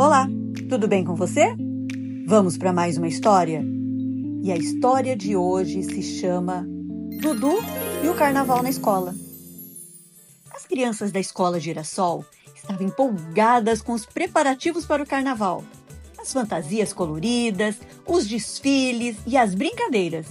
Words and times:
Olá, 0.00 0.28
tudo 0.68 0.86
bem 0.86 1.04
com 1.04 1.16
você? 1.16 1.56
Vamos 2.24 2.56
para 2.56 2.72
mais 2.72 2.96
uma 2.96 3.08
história? 3.08 3.64
E 4.44 4.52
a 4.52 4.56
história 4.56 5.16
de 5.16 5.34
hoje 5.34 5.82
se 5.82 6.00
chama 6.20 6.64
Dudu 7.20 7.58
e 8.04 8.08
o 8.08 8.14
Carnaval 8.14 8.62
na 8.62 8.70
Escola. 8.70 9.12
As 10.54 10.64
crianças 10.64 11.10
da 11.10 11.18
escola 11.18 11.58
Girassol 11.58 12.24
estavam 12.54 12.86
empolgadas 12.86 13.82
com 13.82 13.92
os 13.92 14.06
preparativos 14.06 14.86
para 14.86 15.02
o 15.02 15.06
carnaval. 15.06 15.64
As 16.16 16.32
fantasias 16.32 16.92
coloridas, 16.92 17.80
os 18.06 18.24
desfiles 18.24 19.16
e 19.26 19.36
as 19.36 19.52
brincadeiras. 19.52 20.26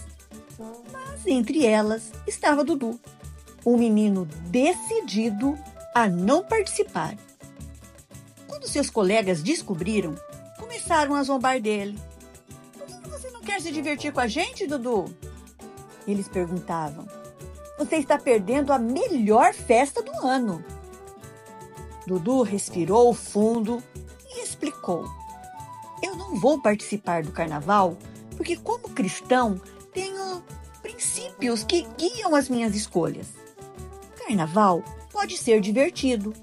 Mas 0.94 1.28
entre 1.28 1.66
elas 1.66 2.14
estava 2.26 2.64
Dudu, 2.64 2.98
um 3.66 3.78
menino 3.78 4.26
decidido 4.50 5.58
a 5.94 6.08
não 6.08 6.42
participar. 6.42 7.18
Quando 8.48 8.68
seus 8.68 8.90
colegas 8.90 9.44
descobriram, 9.44 10.16
começaram 10.60 11.16
a 11.16 11.24
zombar 11.24 11.62
dele. 11.62 11.98
Por 12.78 12.86
que 12.86 13.10
você 13.10 13.30
não 13.32 13.42
quer 13.42 13.62
se 13.62 13.72
divertir 13.72 14.12
com 14.12 14.20
a 14.20 14.28
gente, 14.28 14.68
Dudu? 14.68 15.06
Eles 16.08 16.28
perguntavam. 16.28 17.08
Você 17.78 17.98
está 17.98 18.18
perdendo 18.18 18.74
a 18.74 18.80
melhor 18.80 19.54
festa 19.54 20.02
do 20.02 20.12
ano. 20.26 20.64
Dudu 22.08 22.42
respirou 22.42 23.14
fundo 23.14 23.84
e 24.30 24.42
explicou: 24.42 25.06
Eu 26.02 26.16
não 26.16 26.40
vou 26.40 26.62
participar 26.62 27.24
do 27.24 27.32
carnaval 27.32 27.98
porque, 28.38 28.56
como 28.56 28.90
cristão, 28.90 29.60
tenho 29.94 30.42
princípios 30.82 31.64
que 31.64 31.86
guiam 31.98 32.36
as 32.36 32.48
minhas 32.48 32.76
escolhas. 32.76 33.28
Carnaval 34.18 34.84
pode 35.12 35.38
ser 35.38 35.60
divertido, 35.60 36.34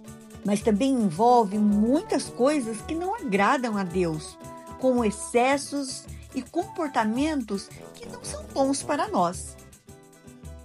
mas 0.44 0.60
também 0.60 0.92
envolve 0.92 1.58
muitas 1.58 2.28
coisas 2.28 2.80
que 2.82 2.94
não 2.94 3.14
agradam 3.14 3.76
a 3.76 3.82
Deus, 3.82 4.38
como 4.78 5.04
excessos 5.04 6.04
e 6.34 6.42
comportamentos 6.42 7.68
que 7.94 8.06
não 8.08 8.22
são 8.22 8.44
bons 8.52 8.82
para 8.82 9.08
nós. 9.08 9.56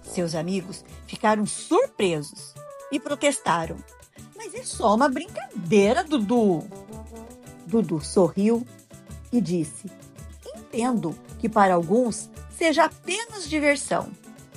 Seus 0.02 0.34
amigos 0.34 0.84
ficaram 1.06 1.46
surpresos 1.46 2.54
e 2.90 2.98
protestaram. 2.98 3.76
Mas 4.36 4.54
é 4.54 4.62
só 4.62 4.94
uma 4.94 5.08
brincadeira, 5.08 6.02
Dudu. 6.02 6.64
Dudu 7.66 8.00
sorriu 8.00 8.66
e 9.32 9.40
disse: 9.40 9.90
Entendo 10.56 11.16
que 11.38 11.48
para 11.48 11.74
alguns 11.74 12.28
seja 12.56 12.84
apenas 12.84 13.48
diversão, 13.48 14.10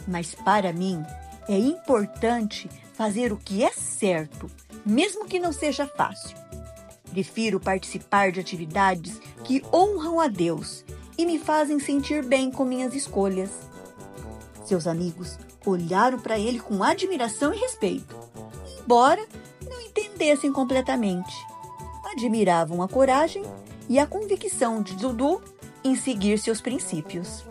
mas 0.07 0.33
para 0.33 0.73
mim 0.73 1.03
é 1.47 1.57
importante 1.57 2.69
fazer 2.93 3.31
o 3.31 3.37
que 3.37 3.63
é 3.63 3.71
certo, 3.71 4.49
mesmo 4.85 5.25
que 5.25 5.39
não 5.39 5.51
seja 5.51 5.87
fácil. 5.87 6.37
Prefiro 7.09 7.59
participar 7.59 8.31
de 8.31 8.39
atividades 8.39 9.19
que 9.43 9.63
honram 9.71 10.19
a 10.19 10.27
Deus 10.27 10.83
e 11.17 11.25
me 11.25 11.37
fazem 11.37 11.79
sentir 11.79 12.23
bem 12.23 12.49
com 12.51 12.65
minhas 12.65 12.95
escolhas. 12.95 13.51
Seus 14.65 14.87
amigos 14.87 15.37
olharam 15.65 16.19
para 16.19 16.39
ele 16.39 16.59
com 16.59 16.83
admiração 16.83 17.53
e 17.53 17.57
respeito, 17.57 18.15
embora 18.79 19.25
não 19.69 19.79
entendessem 19.81 20.51
completamente. 20.51 21.33
Admiravam 22.11 22.81
a 22.81 22.87
coragem 22.87 23.43
e 23.89 23.99
a 23.99 24.07
convicção 24.07 24.81
de 24.81 24.95
Dudu 24.95 25.41
em 25.83 25.95
seguir 25.95 26.39
seus 26.39 26.61
princípios. 26.61 27.43